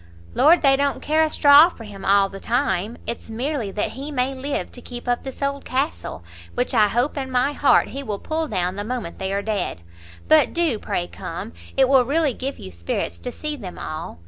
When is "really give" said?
12.03-12.57